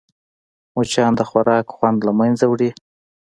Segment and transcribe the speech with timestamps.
[0.73, 2.71] مچان د خوراک خوند له منځه وړي